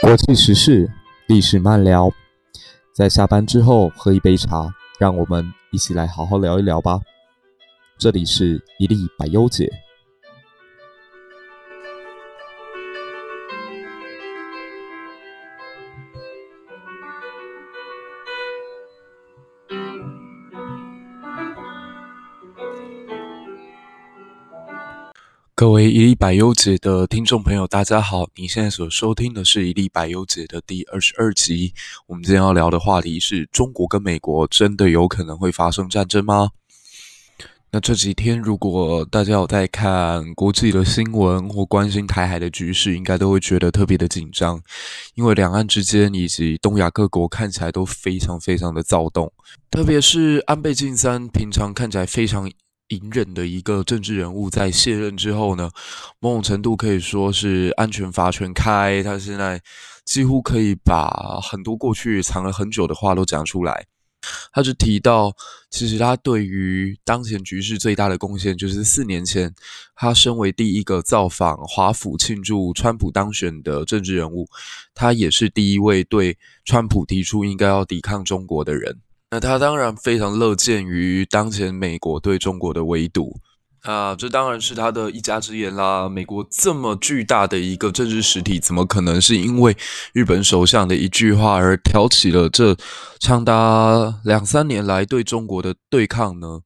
[0.00, 0.90] 国际时事，
[1.28, 2.10] 历史慢聊，
[2.92, 7.00] 在下班之后喝一杯茶，让我们一起来好好聊一聊吧。
[7.96, 9.70] 这里是一粒百优解。
[25.56, 28.26] 各位一粒百忧解的听众朋友，大家好！
[28.34, 31.72] 你现在所收听的是一粒百忧解的第二十二集。
[32.08, 36.50] 我们今天要聊的话题是中国跟美国真的有可能会发生战争吗？
[37.70, 44.60] 那这几天，如果大家有在看国际的新闻或关心台海的局势，应该都会觉得特别的紧张，
[45.14, 49.32] 因为两岸之间以及东亚各国看起来都非常非常的躁动，
[49.70, 52.50] 特别是安倍晋三，平常看起来非常。
[52.88, 55.70] 隐忍的一个政治人物，在卸任之后呢，
[56.20, 59.02] 某种程度可以说是安全阀全开。
[59.02, 59.60] 他现在
[60.04, 63.86] 几乎可以把很多过去藏了很久的话都讲出来。
[64.52, 65.30] 他就提到，
[65.68, 69.54] 其实他对于当前局势最大的贡献，就是四年前
[69.94, 74.48] 他身为第一个造访华府庆祝川普当选的政治人物，
[74.94, 78.98] 他也是第一位对川普提出应该要抵抗中国的人。
[79.34, 83.40] 那他当然非常乐见于当前美国对中国的围堵
[83.82, 86.08] 啊，这当然是他的一家之言啦。
[86.08, 89.76] 美国这么巨大的一个政治实体，怎么可能是因为
[90.12, 92.76] 日本首相的一句话而挑起了这
[93.18, 96.60] 长达两三年来对中国的对抗呢？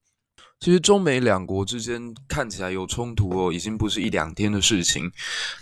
[0.61, 5.13] 其实中美两国之间看起来有冲突哦，已经不是一两天的事情。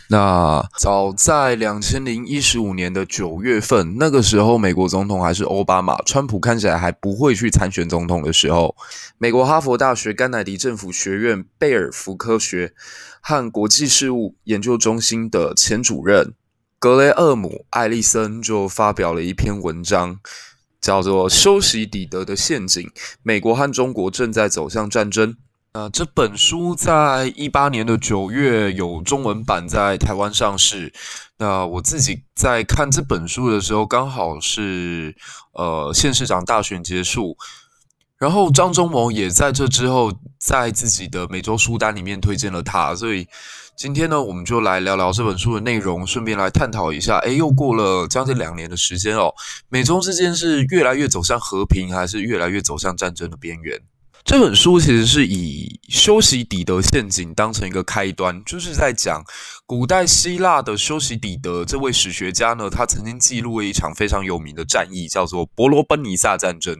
[0.08, 8.74] 那早在两千零一十五年的九月份，那个时候美国总统还是奥巴马，川普看起来还不会去参选总统的时候，
[9.18, 12.72] 美国哈佛大学甘乃迪政府学院贝尔福科学
[13.20, 16.32] 和国际事务研究中心的前主任
[16.78, 20.18] 格雷厄姆·艾利森就发表了一篇文章。
[20.86, 22.88] 叫做“修昔底德的陷阱”，
[23.24, 25.36] 美国和中国正在走向战争。
[25.74, 30.92] 那这本书在一八年的九月有中文版在台湾上市。
[31.38, 35.16] 那我自己在看这本书的时候，刚好是
[35.54, 37.36] 呃县市长大选结束，
[38.16, 43.26] 然后张忠谋也在这之后在自己的每周书单里面推荐了他，所以。
[43.76, 47.18] 今天呢，我们就来聊聊这本书的内容，顺便来探讨一下。
[47.18, 49.30] 诶，又过了将近两年的时间哦，
[49.68, 53.78] 美中之间是越来越走向和平，还是越来越走向战争的边缘？
[54.24, 59.22] 这本书其实是以修昔底德陷阱当成一个开端，就是在讲
[59.66, 66.74] 古代希腊的修昔底德这位史学家呢，他曾经记录了一场非常有名的战役，叫做伯罗奔尼撒战争。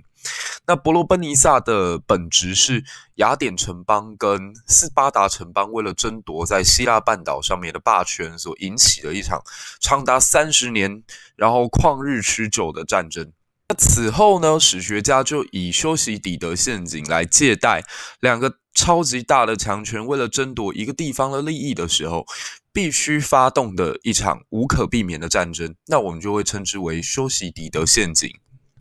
[0.67, 2.85] 那伯罗奔尼撒的本质是
[3.17, 9.43] 雅典城邦跟斯巴达城邦为了争夺在希腊半岛上面的霸权所引起的一场
[9.81, 11.03] 长达三十年，
[11.37, 13.33] 然后旷日持久的战争。
[13.69, 17.85] 那此后呢，史学家就以修昔底德陷阱来借代
[18.21, 22.25] 两个超级大的强权为了争夺一个地方的利益的时候，
[22.73, 25.75] 必须发动的一场无可避免的战争。
[25.87, 28.31] 那我们就会称之为修昔底德陷阱。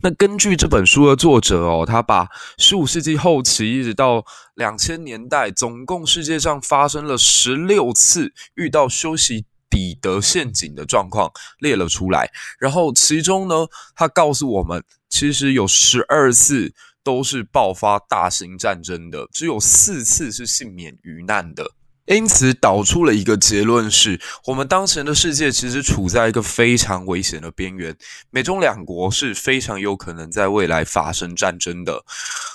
[0.02, 4.24] 那根据这本书的作者哦，他把十五世纪后期一直到
[4.54, 12.30] 两千年代，总共世界上发生了十六次遇到修昔底德陷阱的状况列了出来。
[12.58, 21.72] 然后其中呢，他告诉我们，其实有十二次都是爆发大型战争的，只有四次是幸免于难的。
[22.06, 27.96] 因此导出了一个结论是，我们当前的世界其实处在一个非常危险的边缘，
[28.30, 32.04] 美中两国是非常有可能在未来发生战争的。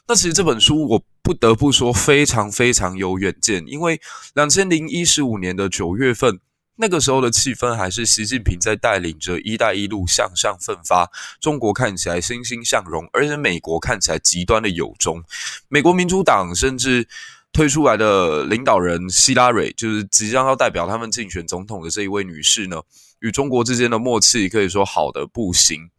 [0.08, 4.00] 那其实这本书我不得不说非常非常有远见，因为
[4.34, 6.40] 两千零一十五年的九月份，
[6.78, 11.10] 那个时候的气氛还是习近平在带领着“一带一路”向上奋发，
[11.42, 15.22] 中国看起来欣欣向荣，而且美国看起来极端的有中，
[15.68, 17.06] 美国民主党甚至。
[17.54, 22.82] 推出来的领导人希拉蕊，就是即将要代表他们竞选总统的这一位女士呢，
[23.20, 25.90] 与中国之间的默契可以说好的不行。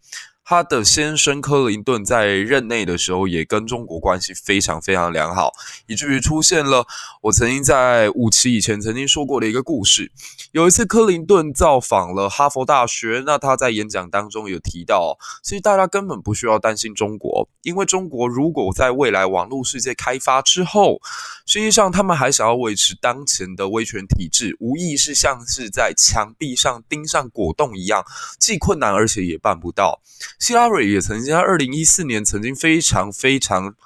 [0.45, 5.53] 他的先生克林顿在任内的时候，也跟中国关系非常非常良好，
[5.87, 6.87] 以至于出现了
[7.23, 10.11] 我曾经在五期以前曾经说过的一个故事。
[10.51, 21.01] 有一次，克林顿造访了哈佛大学，那他在演讲当中有提到，其实大家根本不需要担心中国，因为中国如果在未来网络世界开发之后，
[21.47, 28.05] 实际上他们还想要维持当前的威权体制，无疑是像是在墙壁上钉上果冻一样，
[28.39, 30.03] 既困难而且也办不到。
[30.43, 33.77] 希拉蕊也曾经在二零一四年曾经非常非常，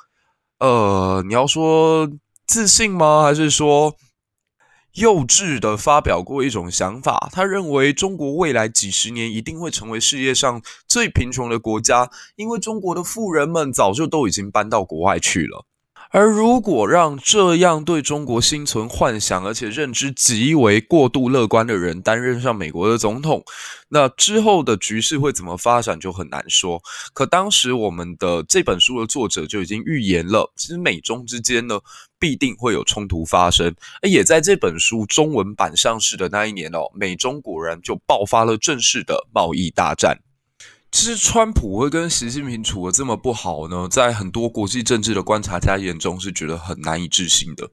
[0.58, 2.10] 呃，你要说
[2.46, 3.24] 自信吗？
[3.24, 3.94] 还是说
[4.94, 15.66] 幼稚的发表过一种想法，他认为中国未来几十年一定会成为世界上最贫穷的国家，因为中国的富人们早就都已经搬到国外去了。
[16.10, 23.44] 而如果让这样对中国心存幻想，而且认知极为过度乐观的人担任上美国的总统，
[23.88, 26.80] 那之后的局势会怎么发展就很难说。
[27.12, 31.78] 可当时我们的这本书的作者就已经预言了，其实美中之间呢
[32.18, 33.74] 必定会有冲突发生。
[34.02, 40.18] 而也在这本书中文版上市的那一年哦，美中果然就爆发了正式的贸易大战。
[40.92, 47.68] 其实川普会跟习近平处得这么不好呢，在很多国际政治的观察家眼中是觉得很难以置信的。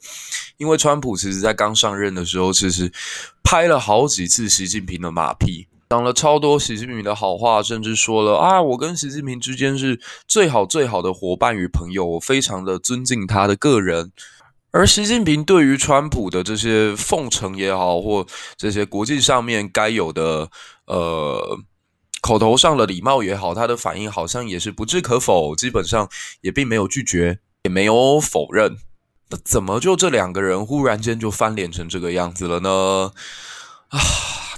[0.57, 2.92] 因为川普其实在刚上任的时候，其实
[3.42, 14.12] 拍了好几次习近平的马屁，讲了超多习近平的好话，甚至说了啊，我跟习近平之间是最好最好的伙伴与朋友，我非常的尊敬他的个人。
[14.71, 18.25] 而习近平对于川普的这些奉承也好，或
[18.57, 20.50] 这些国际上面该有的
[20.88, 21.57] 呃。
[22.24, 26.10] 口头上的礼貌也好，他的反应好像也是不置可否，基本上
[26.40, 28.78] 也并没有拒绝，也没有否认。
[29.30, 33.12] 那怎么就这两个人忽然间就翻脸成这个样子了呢？
[33.90, 34.00] 啊，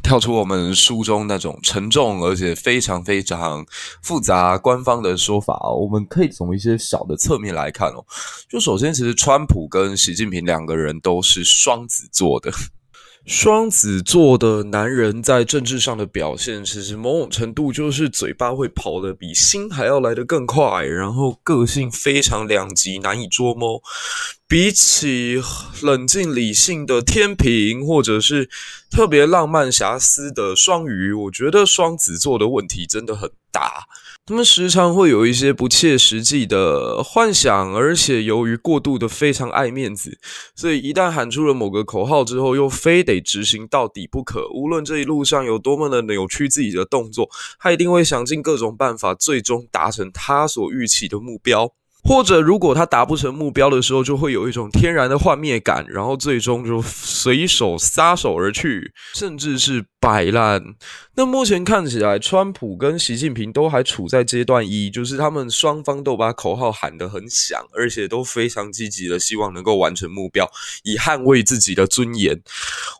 [0.03, 3.65] 跳出我们书中那种沉重而且非常非常
[4.03, 8.05] 复杂官方的说法，我们可以从一些小的侧面来看哦。
[8.47, 12.51] 就首先，其实川普跟习近平两个人都是双子座的。
[13.25, 23.81] 双子座的男人在政治上的表现，其实某种程度就是嘴巴会跑得比心还要来得更快，然后个性非常两极，难以捉摸。
[24.47, 25.41] 比起
[25.81, 28.47] 冷静理性的天平，或者是
[28.91, 33.87] 特别浪漫遐思的双鱼，我觉得双子座的问题真的很大。
[34.27, 40.17] 他们时常会有一些不切实际的幻想，而且由于过度的非常爱面子，
[40.55, 44.49] 所以一旦喊出了某个口号之后，又非得执行到底不可。
[44.49, 47.29] 无论这一路上有多么的扭曲自己的动作，
[47.59, 51.71] 他一定会想尽各种办法，最终达成他所预期的目标。
[52.07, 60.63] 或者，如果他达不成目标的时候，就会有一种天然的幻灭感，然后最终就随手撒手而去，甚至是摆烂。
[61.15, 70.47] 那目前看起来，川普跟习近平都还处在阶段一，就是他们双方都把口号喊得很响，而且都非常积极的希望能够完成目标，
[70.83, 72.39] 以捍卫自己的尊严。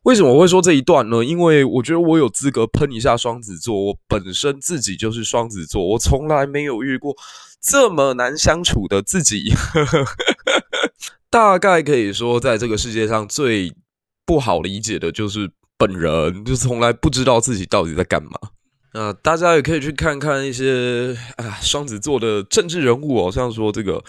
[0.06, 1.24] 为什么会说这一段呢？
[1.24, 7.16] 因为我觉得我有资格喷一下双子座，我本身自己就是双子座，我从来没有遇过。
[7.66, 9.52] 这么难相处的自己，
[11.32, 13.74] 大概可以说，在这个世界上最
[14.26, 18.32] 不好理解的就是本人，就从来不知道自己到底在干嘛。
[18.94, 24.04] 呃，大家也可以去看看一些啊双子座的政治人物哦，像说这个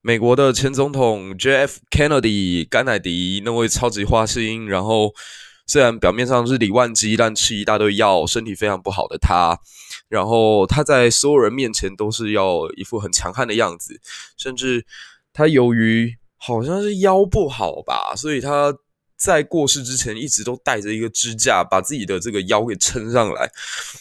[0.00, 1.80] 美国的前总统 J.F.
[1.90, 5.12] Kennedy 甘乃迪那位超级花心，然后。
[5.64, 9.56] 虽然表面上是李万基，但吃一大堆药，身体非常不好的他，
[10.12, 13.98] 然后他在所有人面前都是要一副很强悍的样子，
[14.36, 14.84] 甚至
[15.32, 18.76] 他由于好像是腰不好吧，所以他
[19.16, 23.50] 在过世之前一直都带着一个支架，把自己的这个腰给撑上来。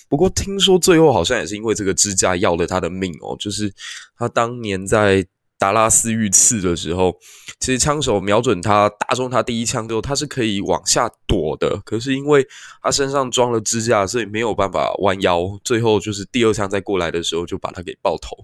[0.09, 3.73] 不过听说最后好像也是因为这个支架要了他的命哦，就是
[4.17, 5.25] 他当年在。
[5.61, 7.15] 达拉斯遇刺的时候，
[7.59, 11.79] 其实枪手瞄准他，打中他第一枪之后，他是可以往下躲的。
[11.85, 12.43] 可是因为
[12.81, 15.59] 他身上装了支架，所以没有办法弯腰。
[15.63, 18.35] 最后就是第二枪再过来的时候，就把他给爆头。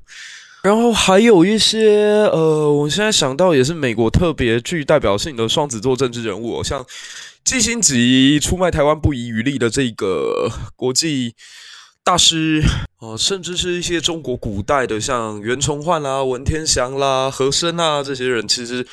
[0.62, 6.86] 然后还有一些呃，我现在想到也是美国特别具代表性的双子座政治人物，像
[7.43, 11.33] 季辛吉出卖台湾不遗余力的这个国际。
[12.07, 12.63] 大师
[12.99, 18.87] 哦，甚至是一些中国古代的，像袁崇焕啦、文天祥啦、和珅啊这些人，其实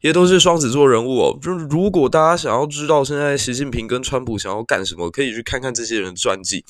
[0.00, 1.38] 也都是双子座人物哦。
[1.42, 6.64] 就是如果大家想要知道现在习近平跟川普想要干什么，可以去看看这些人的传记。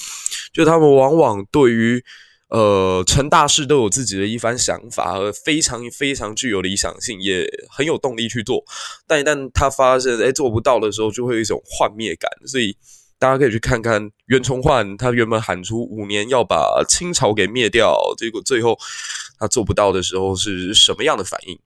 [0.53, 2.03] 就他们往往对于
[2.49, 8.65] 呃成大事都有自己的一番想法，和非常非常具有理想性，也很有动力去做。
[9.07, 12.77] 但一旦他发现哎做不到的时候，就会有一种幻灭感，所以。
[13.19, 18.79] 大家可以去看看袁崇焕，他原本喊出五年要把清朝给灭掉，结果最后
[19.39, 21.59] 他做不到的时候是什么样的反应？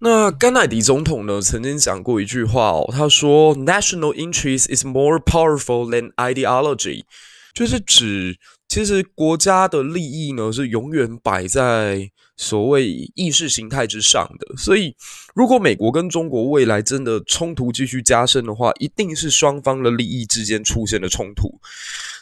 [0.00, 7.04] 那甘乃迪总统呢，曾经讲过一句话哦，他说：“National interest is more powerful than ideology”，
[7.52, 12.10] 就是指其实国家的利益呢是永远摆在。
[12.40, 14.94] 所谓意识形态之上的，所以
[15.34, 21.58] 如果美国跟中国未来真的冲突继续加深的话，一定是双方的利益之间出现了冲突。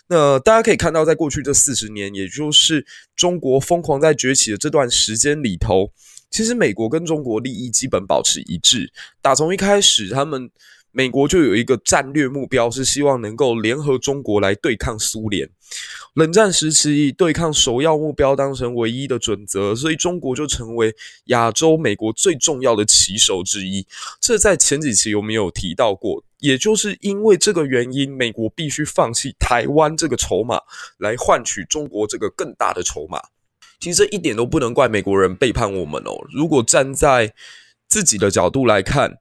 [0.08, 5.92] 那大家可以看到，在过去这四十年，也就是中国疯狂在崛起的这段时间里头，
[6.30, 8.90] 其实美国跟中国利益基本保持一致。
[9.20, 10.50] 打从一开始，他们。
[10.92, 15.46] 美国就有一个战略目标，是希望能够联合中国来对抗苏联。
[16.16, 20.94] 冷战时期以对抗首要目标当成唯一的准则，所以中国就成为
[21.26, 23.86] 亚洲美国最重要的棋手之一。
[24.18, 26.24] 这在前几期有没有提到过？
[26.38, 30.58] 也就是因为这个原因，美国必须放弃台湾这个筹码，
[30.96, 33.20] 来换取中国这个更大的筹码。
[33.78, 36.12] 其实这一点都不能怪美国人背叛我们哦。
[36.32, 37.34] 如果站在
[37.88, 39.18] 自己的角度来看，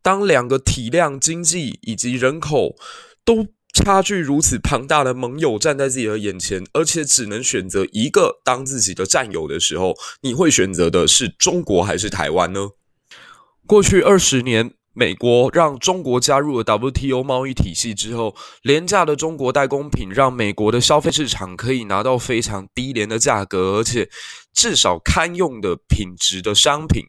[0.00, 2.74] 当两个体量、经济以及人口
[3.22, 12.70] 都差距如此庞大的盟友站在自己的眼前，而且只能选择一个当自己的战友的时候，你会选择的是中国还是台湾呢？
[13.66, 24.08] 过去二十年，美国让中国加入了 WTO 贸易体系之后，廉价的中国代工品让美国的消费市场可以拿到非常低廉的价格，而且
[24.54, 27.04] 至少堪用的品质的商品。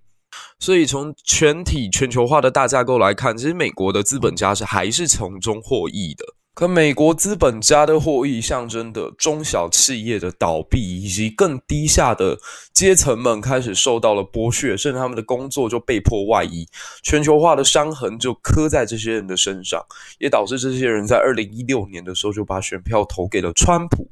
[0.60, 6.26] 所以从全体全球化的大架构来看，其实美国的资本家是还是从中获益的。
[6.58, 12.36] 可美国资本家的获益，象征的中小企业的倒闭，以及更低下的
[12.74, 16.68] 阶层们开始受到了剥削，甚至他们的工作就被迫外移。
[17.04, 19.80] 全球化的伤痕就刻在这些人的身上，
[20.18, 24.10] 也导致这些人在二零一六年的时候就把选票投给了川普。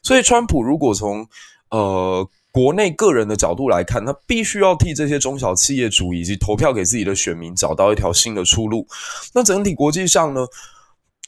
[0.00, 1.26] 所以，川普如果从
[1.70, 8.86] 呃国内个人的角度来看，他必须要替这些中小企业主以及投票给自己的选民找到一条新的出路。
[9.34, 10.46] 那整体国际上呢？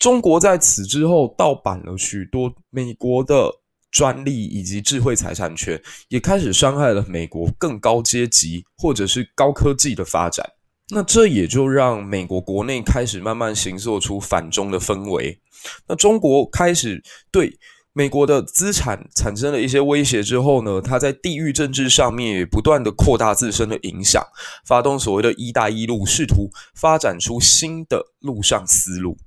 [0.00, 3.52] 中国在此之后盗版了许多美国的
[3.90, 5.78] 专利以及智慧财产权，
[6.08, 10.52] 也开始伤害了美国更高阶级或者是高科技的发展。
[10.88, 15.38] 那这也就让美国国内开始慢慢形塑出反中的氛围。
[15.86, 17.58] 那中国开始对
[17.92, 24.24] 美国的资产产生了一些威胁之后呢，它在地域政治上面也不断的扩大自身的影响，
[24.64, 29.18] 发动所谓的一带一路，试图发展出新的陆上思路。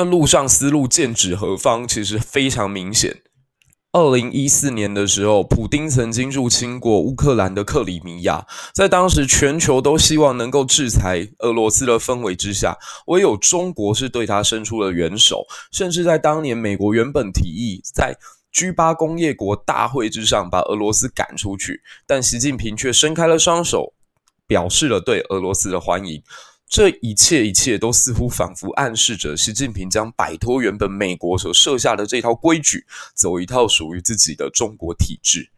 [0.00, 1.86] 那陆上丝路剑指何方？
[1.86, 3.20] 其实非常明显。
[3.92, 12.78] 二零一四年的时候，普丁曾经入侵过乌克兰的克里米亚，在当时全球都希望能够制裁俄罗斯的氛围之下，
[13.08, 15.44] 唯有中国是对他伸出了援手。
[15.70, 18.16] 甚至在当年，美国原本提议在
[18.54, 23.92] G8 工业国大会之上把俄罗斯赶出去，但习近平却伸开了双手，
[24.46, 26.22] 表示了对俄罗斯的欢迎。
[26.70, 35.50] 这一切一切都似乎仿佛暗示着习近平将摆脱原本美国所设下的这套规矩，走一套属于自己的中国体制。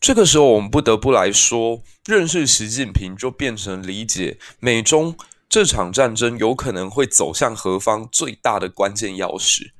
[0.00, 5.16] 这个时候，我们不得不来说，认识习近平就变成理解美中
[5.48, 9.72] 这场战争有可能会走向何方最大的关键钥匙。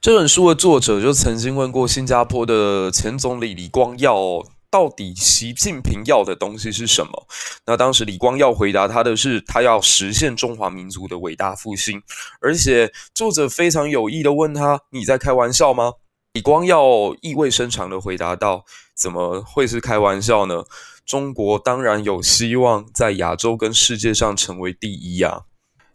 [0.00, 4.46] 这本书的作者就曾经问过新加坡的前总理李光耀。
[4.70, 7.26] 到底习近平要的东西是什么？
[7.66, 12.02] 那当时李光耀回答他的是，他要实现中华民族的伟大复兴。
[12.40, 15.92] 而且作者非常有意的问他：“你在开玩笑吗？”
[16.34, 16.82] 李光耀
[17.22, 20.64] 意味深长的回答道：“怎么会是开玩笑呢？
[21.04, 25.44] 中国当然有希望在亚洲跟世界上成为第一呀！”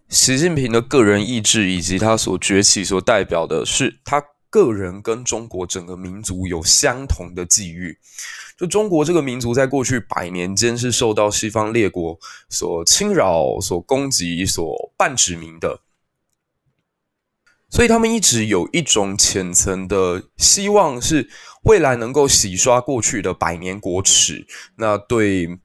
[0.09, 4.21] 习近平的个人意志以及他所崛起所代表的是他
[4.51, 7.98] 个人跟中国整个民族有相同的际遇。
[8.55, 15.79] 就中国这个民族，在过去百年间是受到西方列国所侵扰、所攻击、所半殖民的，
[17.72, 21.27] 所以他们一直有一种浅层的希望，是
[21.63, 24.46] 未来能够洗刷过去的百年国耻。
[24.75, 25.58] 那对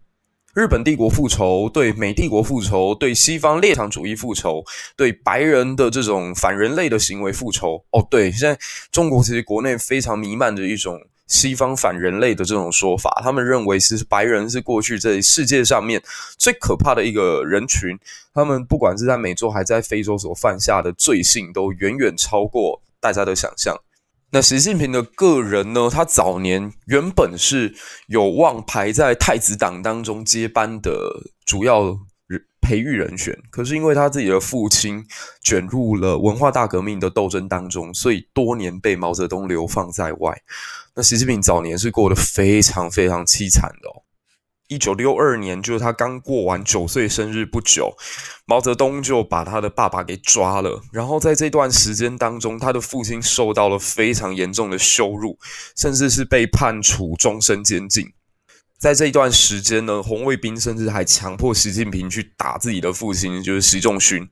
[0.57, 4.65] 日本帝国复仇，对美帝国复仇，对西方列强主义复仇，
[4.97, 7.85] 对白人的这种反人类的行为复仇。
[7.91, 8.59] 哦，对，现在
[8.91, 10.99] 中国其实国内非常弥漫着一种。
[11.27, 16.01] 西方反人类的这种说法，他们认为是白人是过去在世界上面
[16.39, 17.99] 最可怕的一个人群。
[18.33, 23.77] 他们不管是在美洲还是在非洲所犯下的罪行，都远远超过大家的想象。
[24.33, 25.89] 那习近平的个人呢？
[25.91, 27.75] 他早年原本是
[28.09, 30.93] 有望排在太子党当中接班的
[31.45, 31.97] 主要
[32.61, 35.07] 培育人选，可是因为他自己的父亲
[35.41, 40.37] 卷入了文化大革命的斗争当中，所以多年被毛泽东流放在外。
[40.97, 44.03] 那习近平早年是过得非常非常凄惨的哦。
[44.69, 47.97] 一九六二年，就是他刚过完九岁生日不久，
[48.47, 50.83] 毛泽东就把他的爸爸给抓了。
[50.93, 55.39] 然后在这段时间当中，他的父亲受到了非常严重的羞辱，
[55.77, 58.13] 甚至是被判处终身监禁。
[58.79, 64.29] 在这一段时间呢，红卫兵甚至还强迫习近平去打自己的父亲，就是习仲勋。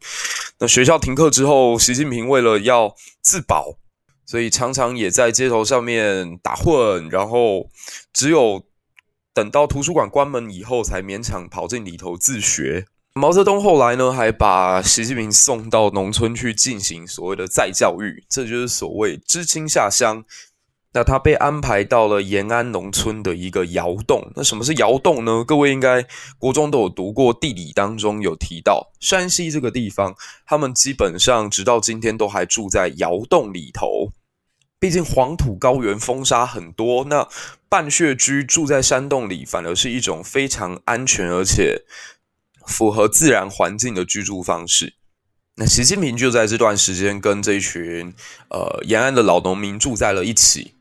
[0.59, 3.79] 那学校停课之后，习近平为了要自保，
[4.27, 7.71] 所以常常也在街头上面打混，然后
[8.13, 8.63] 只有
[9.35, 12.87] 等到图书馆关门以后，才勉强跑进里头自学。
[13.15, 20.25] 毛泽东后来呢，还把习近平送到农村去进行所谓的再教育，这就是所谓知青下乡。
[20.93, 24.31] 那他被安排到了延安农村的一个窑洞。
[24.37, 25.43] 那什么是窑洞呢？
[25.45, 26.07] 各位应该
[26.39, 30.15] 国中都有读过地理，当中有提到山西这个地方，
[30.47, 34.13] 他们基本上直到今天都还住在窑洞里头。
[34.85, 37.27] 毕竟黄土高原，风沙很多，那
[37.71, 41.85] 半穴居住在山洞里，反而是一种非常安全而且
[42.67, 44.93] 符合自然环境的居住方式。
[45.57, 48.13] 那习近平就在这段时间跟这群
[48.51, 50.75] 呃延安的老农民住在了一起。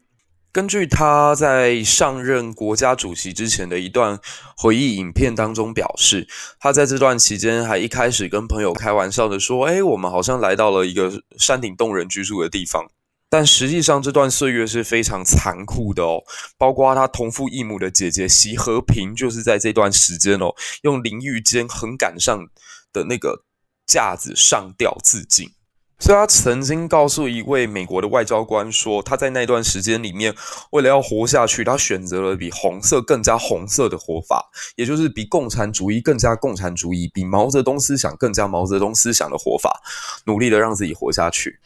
[0.51, 4.19] 根据他在上任国家主席之前的一段
[4.57, 6.27] 回忆影片当中表示，
[6.60, 12.86] 他在这段期间还一开始跟朋友开玩笑的说：“诶，我们好像来到了一个山顶洞人居住的地方。”
[13.34, 16.22] 但实际上这段岁月是非常残酷的哦，
[16.56, 22.48] 包括他同父异母的姐姐习和平，就是在这段时间哦，用淋浴间横杆上
[22.94, 23.44] 的那个
[23.88, 25.50] 架子上吊自尽。
[25.98, 30.36] 所以他曾经告诉一位美国的外交官说，他在那段时间里面，
[30.72, 39.82] 为了要活下去，他选择了比红色更加红色的活法，也就是比共产主义更加共产主义，比毛泽东思想更加毛泽东思想的活法，
[40.25, 41.58] 努力的让自己活下去。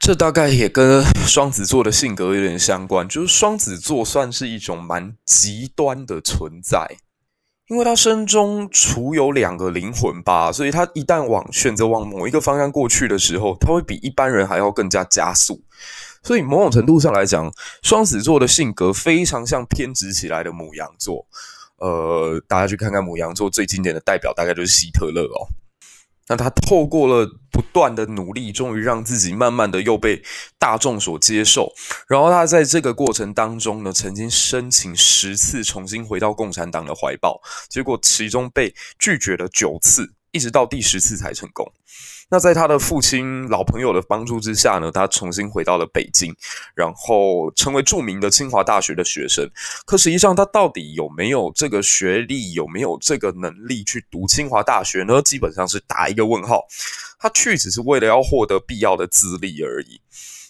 [0.00, 6.96] 这大概也跟双子座的性格有点相关，就是双子座算是一种蛮极端的存在。
[7.66, 15.62] 因为他身中储有两个灵魂吧，所以他一旦往选择往某一个方向过去的时候，他会比一般人还要更加加速。
[16.22, 17.52] 所以某种程度上来讲，
[17.82, 21.26] 双子座的性格非常像偏执起来的母羊座。
[21.76, 25.52] 呃，大家去看看母羊座最经典的代表，大概就是希特勒哦。
[26.28, 30.22] 那他透过了不断的努力，终于让自己慢慢的又被
[30.58, 31.72] 大众所接受。
[32.06, 41.70] 然后他在这个过程当中呢，曾经申请十次重新回到共产党的怀抱，结果其中被拒绝了九次，一直到第十次才成功。
[42.30, 46.34] 那在他的父亲、老朋友的帮助之下呢，他重新回到了北京，
[46.74, 49.50] 然后成为著名的清华大学的学生。
[49.86, 55.22] 可实际上，他到底有没有这个学历，有没有这个能力去读清华大学呢？
[55.22, 56.66] 基本上是打一个问号。
[57.18, 59.98] 他去只是为了要获得必要的资历而已。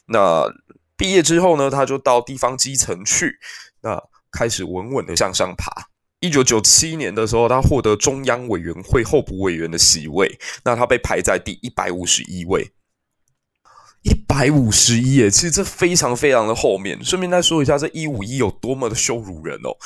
[0.07, 0.53] 那
[0.97, 3.39] 毕业之后呢，他就到地方基层去，
[3.83, 5.88] 那开始稳稳的向上爬。
[6.21, 12.73] 一九九七年的时候，他获得中央委员会候补委员的席位，那他被排在第一百五十一位，
[14.03, 17.05] 一百五十一耶，其实这非常非常的后面。
[17.05, 19.77] 顺便再说一下，这一五一有多么的羞辱人哦。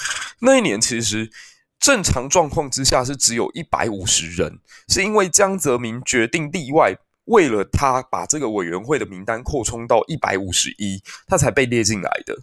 [0.40, 1.30] 那一年其实
[1.78, 12.34] 正常状况之下是只有一百五十人，是因为江泽民决定例外，为了他把这个委员会的名单扩充到一百五十一，他才被列进来的。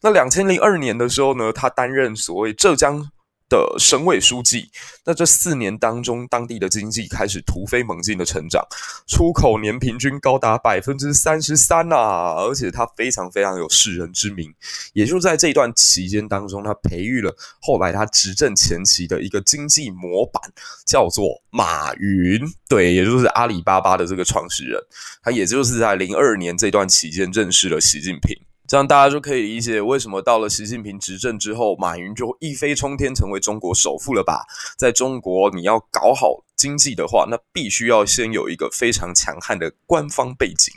[0.00, 3.10] 那两千零二年的时候呢，他担任所谓浙江。
[3.54, 4.68] 的省委书记，
[5.04, 8.66] 那这四年当中，当地的经济开始突飞猛进的成长，
[9.06, 12.34] 出口年平均高达百分之三十三啊！
[12.34, 14.52] 而且他非常非常有识人之明，
[14.92, 20.42] 也就在这段期间当中，他培育了后来他执政前期的一个经济模板，
[20.84, 24.82] 叫做马云，对，也就是阿里巴巴的这个创始人，
[25.22, 28.36] 他也就是在零二年这段期间认识了习近平。
[28.66, 34.44] 这样大家就可以理解为什么到了习近平执政之后，马云就一飞冲天成为中国首富了吧？
[34.78, 40.72] 在中国，你要搞好经济的话，那必须要先有一个非常强悍的官方背景。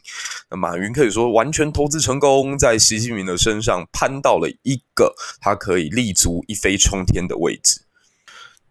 [0.50, 7.87] 那马云可以说完全投资成功，在习近平的身上攀到了一个他可以立足一飞冲天的位置。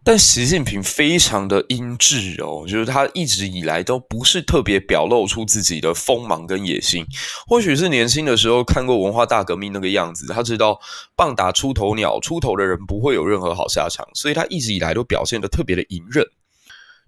[0.06, 7.04] 但习近平非常的英智哦，就是他一直以来都不是特别表露出自己的锋芒跟野心。
[7.48, 10.78] 或许是年轻的时候看过文化大革命那个样子，他知道
[11.16, 16.24] 棒打出头鸟，出头的人不会有任何好下场，所以他一直以来都表现得特别的隐忍。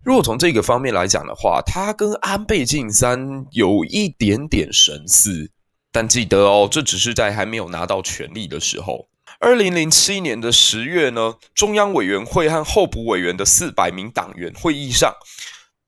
[0.03, 5.53] 如果从这个方面来讲的话，他跟安倍晋三有一点点神似，
[5.93, 9.08] 但记得哦，这只是在还没有拿到权力的时候。
[9.41, 15.15] 二零零七年的十月呢，中央委员会和候补委员的四百名党员会议上，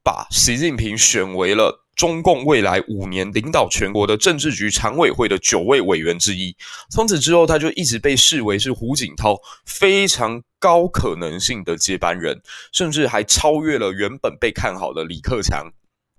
[0.04, 6.56] 把习近平选为了中共未来五年领导全国的政治局常委会的九位委员之一。
[6.92, 9.36] 从此之后，他就一直被视为是胡锦涛
[9.66, 12.40] 非常高可能性的接班人，
[12.72, 15.72] 甚至还超越了原本被看好的李克强。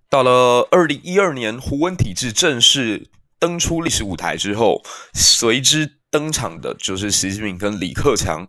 [0.10, 3.08] 到了二零一二年，胡温体制正式
[3.40, 6.01] 登出历史舞台之后，随之。
[6.12, 8.46] 登场的就是习近平跟李克强，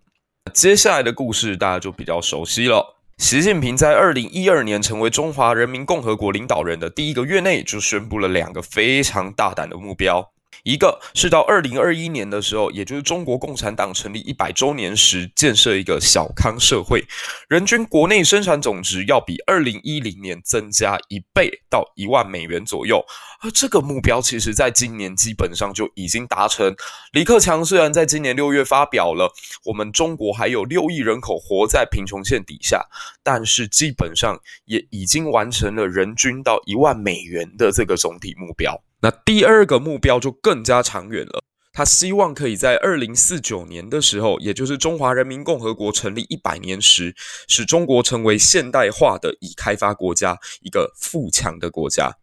[0.52, 2.96] 接下来的故事大家就比较熟悉了。
[3.18, 10.31] 习近平在二零一二年成为中华人民共和国领导人的第一个月内，就宣布了两个非常大胆的目标：
[10.62, 17.04] 一个是到二零二一年的时候，也就是中国共产党成立一百周年时，建设一个小康社会，
[17.48, 23.04] 人均国内生产总值要比二零一零年增加一倍到一万美元左右。
[23.40, 26.72] 而这个目标，其实在今年基本上就已经达成。
[27.10, 29.28] 李克强虽然在今年六月发表了，
[29.64, 32.80] 我们中国还有六亿人口活在贫穷线底下，
[33.24, 38.80] 但是基本上也已经完成了人均到一万美元的这个总体目标。
[39.02, 47.14] 那第二个目标就更加长远了，他希望可以在二零四九年的时候，也就是中华人民共和国成立一百年时，
[47.48, 52.16] 使中国成为现代化的已开发国家，一个富强的国家。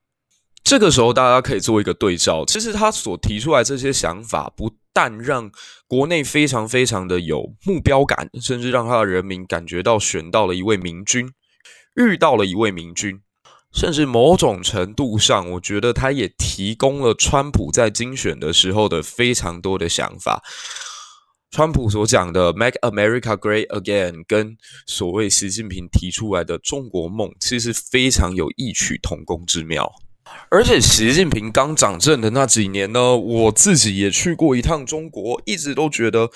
[0.63, 2.45] 这个时候，大家可以做一个对照。
[2.45, 5.51] 其实他所提出来这些想法，不但让
[5.87, 11.31] 国内非常非常的有目标感，甚至让他的人民感觉到选到了一位明君，
[11.95, 13.21] 遇到了一位明君。
[13.71, 20.43] 甚至某种程度上，我觉得他也提供了川普在竞选的时候的非常多的想法。
[21.51, 29.91] 川普所讲的 “Make America Great Again” 跟所谓习近平提出来的中国梦，其实非常有异曲同工之妙。
[30.49, 36.29] 而且，习近平刚掌政的那几年呢，我自己也去过一趟中国，一直都觉得。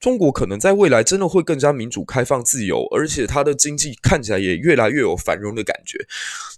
[0.00, 5.98] 中国可能在未来真的会更加民主、开放、自由，而且它的经济看起来也越来越有繁荣的感觉。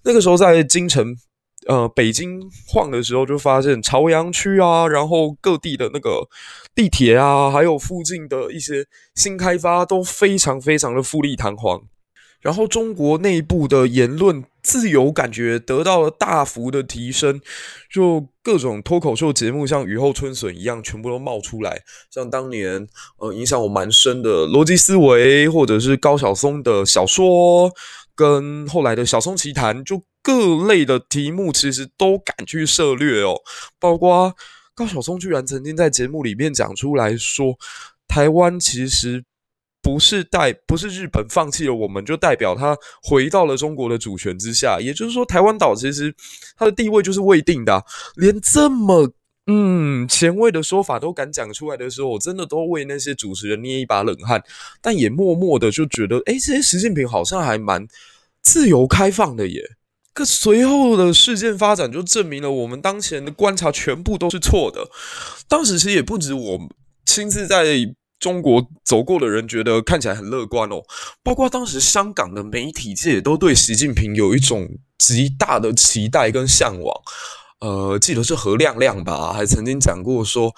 [0.05, 1.16] 那个时候在京城，
[1.66, 6.29] 呃，北京晃的时候，就发现朝阳区啊，然后各地的那个
[6.74, 11.83] 地铁啊，还有附近的一些新开发都非常非常的富丽堂皇。
[12.40, 17.38] 然后中国内部的言论自由感觉得到了大幅的提升，
[17.92, 21.82] 就各种脱口秀节目像雨后春笋一样，全部都冒出来。
[22.10, 22.84] 像当年
[23.18, 27.70] 呃影响我蛮深的逻辑思维，或者是高晓松的小说，
[28.12, 33.36] 跟后来的小松奇谈，就各类的题目其实都敢去涉猎哦。
[33.78, 34.34] 包括
[34.74, 37.54] 高晓松居然曾经在节目里面讲出来说，
[38.08, 39.22] 台湾其实。
[39.82, 44.78] 不是代，不是日本放弃了我们，就代表他回到了中国的主权之下。
[44.78, 46.14] 也就是说，台湾岛其实
[46.56, 47.82] 它的地位就是未定的。
[48.16, 49.10] 连这么
[49.46, 54.42] 嗯前卫的说法都敢讲出来的时候，我真的都为那些主持人捏一把冷汗。
[54.82, 57.88] 但也默默的就觉得，诶，这些习近平好像还蛮
[58.42, 59.62] 自由开放的耶。
[60.12, 64.86] 可随后的事件发展就证明了，我们当前的观察全部都是错的。
[65.48, 66.68] 当时其实也不止我
[67.06, 67.94] 亲自在。
[68.20, 70.83] 中国走过的人觉得看起来很乐观哦，
[71.22, 76.94] 包括当时香港的媒体界都对习近平有一种极大的期待跟向往。
[77.61, 80.54] 呃，记得是何亮亮吧，还曾经讲过说，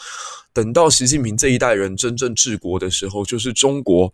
[0.53, 4.13] 等到习近平这一代人真正治国的时候，就是中国。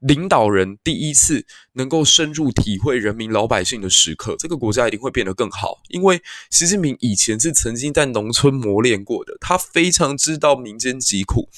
[0.00, 5.80] 领导人第一次能够深入体会人民老百姓的时刻，这个国家一定会变得更好。
[5.88, 11.48] 因为习近平以前是曾经在农村磨练过的，他非常知道民间疾苦。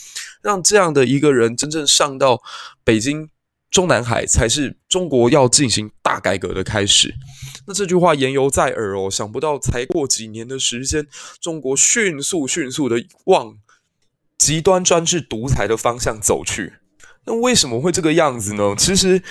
[0.43, 2.43] 让这样的一个人真正上到
[2.83, 3.31] 北京、
[3.71, 7.15] 中南海，才是中国要进行大改革的开始。
[7.69, 11.07] 那这句话言犹在耳哦，想不到才过几年的时间，
[11.41, 13.57] 中国迅速迅速的往
[14.37, 16.73] 极端专制独裁的方向走去。
[17.25, 18.75] 那为什么会这个样子呢？
[18.77, 19.23] 其实，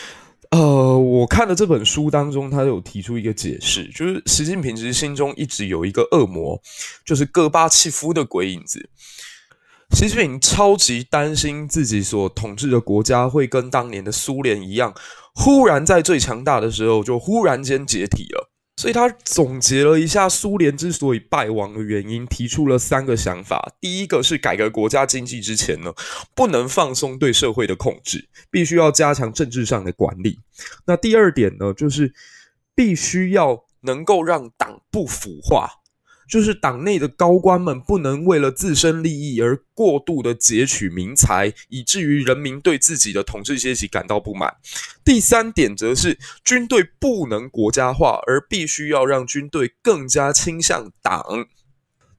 [0.51, 6.61] 呃，我看了这本书当中，他有提出一个解释，就是习近平其实心中一直有一个恶魔，
[7.05, 8.89] 就是戈巴契夫的鬼影子。
[9.93, 14.93] 习近平超级担心自己所统治的国家会跟当年的苏联一样，
[15.35, 18.50] 忽然在最强大的时候就忽然间解体了。
[18.81, 23.71] 所以他总结了一下苏联之所以败亡的原因，提出了三个想法。
[23.79, 25.93] 第一个是改革国家经济之前呢，
[26.33, 30.39] 不能放松对社会的控制，必须要加强政治上的管理。
[30.87, 32.11] 那第二点呢，就是
[32.73, 35.80] 必须要能够让党不腐化。
[36.31, 44.55] 就是党内的高官们不能为了自身利益而过度的截取民财，以至于人民对自己的统治阶级感到不满。
[45.03, 51.21] 第三点则是军队不能国家化，而必须要让军队更加倾向党。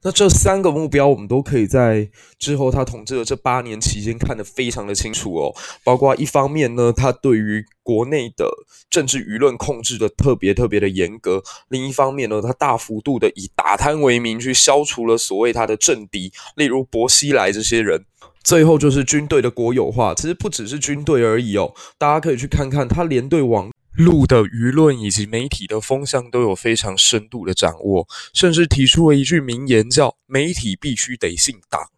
[0.04, 5.54] 那这三个目标，我们都可以在之后他统治的这八年期间看得非常的清楚哦。
[5.84, 8.48] 包括一方面呢，他对于国内的
[8.90, 11.38] 政治舆论控制的特别特别的严格；
[11.68, 18.04] 另一方面呢，他大幅度的以打贪为名去消除了所谓他的政敌，例如薄熙来这些人。
[18.44, 21.72] 最后就是军队的国有化，其实不只是军队而已哦。
[21.96, 31.90] 大家可以去看看，他连对网路的舆论以及媒体的风向都有非常深度的掌握，甚至提出了一句名言，叫“媒体必须得姓党”。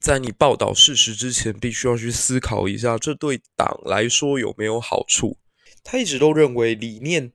[0.00, 5.36] 在你报道事实之前，必须要去思考一下，这对党来说有没有好处。
[5.84, 7.30] 他一直都认为，理念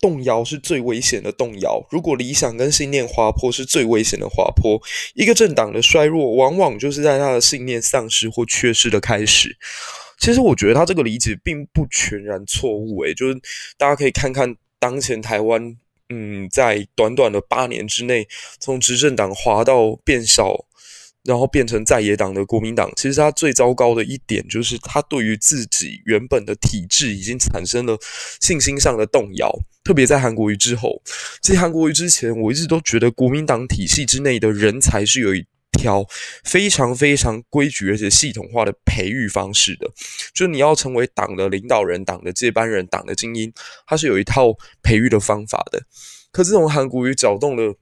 [0.00, 4.80] 动摇是最危险的动摇，如果理想跟信念滑坡是最危险的滑坡，
[5.14, 9.58] 一个政党的衰弱，往往就是在他的信念丧失或缺失的开始。
[10.20, 13.34] 其实我觉得他这个理解并不全然错误，诶，就是
[13.76, 15.76] 大家可以看看当前台湾，
[16.10, 18.28] 嗯，在短短的八年之内，
[18.60, 20.66] 从执政党滑到变小。
[21.22, 27.94] 然后变成在野党的国民党，其实他最糟糕的一点就是他对于自己原本的体制已经产生了
[28.40, 29.54] 信心上的动摇。
[29.84, 31.02] 特别在韩国瑜之后，
[31.42, 35.44] 其实韩国瑜之前，我一直都觉得国民党体系之内的人才是有一
[35.80, 36.04] 条
[36.44, 39.90] 非常非常规矩而且系统化的培育方式的。
[40.34, 43.52] 就你要成为党的领导人、党的接班人、党的精英，
[43.86, 45.82] 它是有一套培育的方法的。
[46.30, 47.74] 可自从韩国瑜搅动了。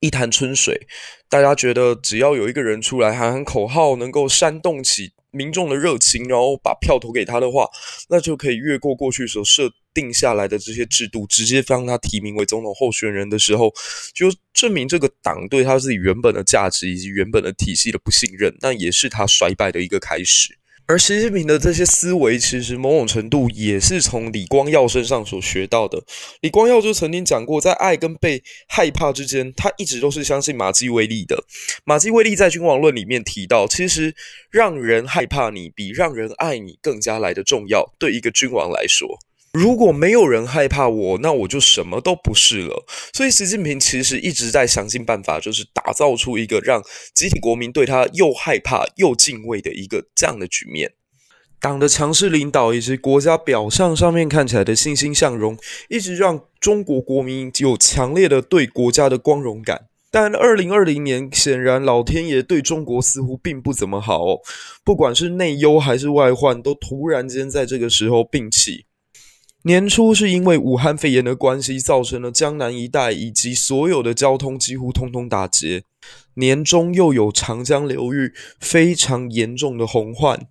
[0.00, 0.86] 一潭春水，
[1.30, 7.68] 大家觉得只要有一个人出来喊喊口号，能够煽动起民众的热情，然后把票投给他的话，
[8.08, 13.72] 那就可以越过过去所设定下来的这些制度，直接让他提名为总统候选人的时候，
[14.12, 20.58] 就证明这个党对他自己原本的价值以及原本的体系的不信任，那也是他衰败的一个开始。
[20.86, 26.04] 而习近平的这些思维，其实某种程度也是从李光耀身上所学到的。
[26.42, 31.42] 李光耀就曾经讲过，在爱跟被害怕之间，他一直都是相信马基维利的。
[31.84, 34.14] 马基维利在《君王论》里面提到，其实
[34.50, 37.94] 让人害怕你，比让人爱你更加来得重要。
[37.98, 39.18] 对一个君王来说。
[39.54, 42.84] 如果没有人害怕我，那我就什么都不是了。
[43.12, 46.82] 所以，习近平其实一直在想尽办法，就是打造出一个让
[47.14, 50.94] 集体国民对他又害怕又敬畏的一个这样的局面。
[51.60, 55.56] 党的强势领导以及国家表象上面看起来的欣欣向荣，
[55.88, 59.86] 一直让中国国民有强烈的对国家的光荣感。
[60.10, 64.40] 但二零二零年，显然老天爷对中国似乎并不怎么好哦，
[64.84, 68.86] 不管是内忧还是外患，都突然间在这个时候并起。
[69.66, 75.84] 年初是因为武汉肺炎的关系，造成了江南一带以及所有的交通几乎通通打结。
[76.34, 80.48] 年中又有长江流域非常严重的洪患，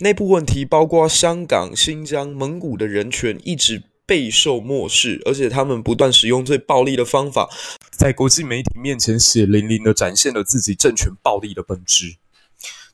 [0.00, 7.48] 内部问题包括香港、新疆、蒙古的人权一直备受漠视，而且他们不断使用最暴力的方法，
[7.92, 12.16] 在国际媒体面前血淋淋的展现了自己政权暴力的本质。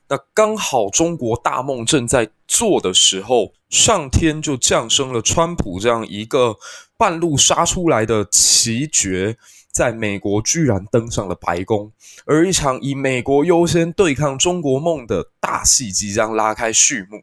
[0.08, 6.58] 那刚好，中国大梦正在做的时候，上天就降生了川普这样一个
[6.98, 9.38] 半路杀出来的奇绝，
[9.72, 11.92] 在美国居然登上了白宫，
[12.26, 17.22] 而一场以美国优先对抗中国梦的大戏即将拉开序幕。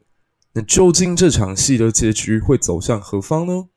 [0.53, 3.67] 那究竟这场戏的结局会走向何方呢？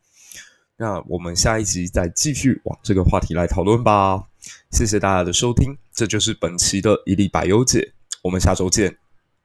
[0.76, 4.22] 那我们下一集再继续往这个话题来讨论吧。
[4.70, 7.92] 谢谢大家的收听，这就是本期的一粒百忧解。
[8.22, 8.96] 我们下周见，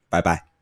[0.10, 0.55] 拜拜。